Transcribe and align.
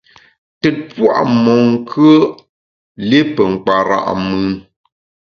Tùt 0.61 0.77
pua’ 0.91 1.19
monkùe’, 1.43 2.13
li 3.09 3.19
pe 3.33 3.43
nkpara’ 3.53 3.97
mùn. 4.27 4.47